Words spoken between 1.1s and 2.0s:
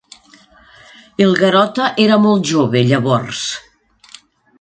El Garota